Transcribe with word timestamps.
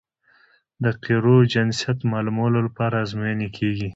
د 0.83 0.85
قیرو 1.03 1.35
جنسیت 1.53 1.99
معلومولو 2.11 2.59
لپاره 2.67 2.95
ازموینې 3.03 3.47
کیږي 3.57 3.87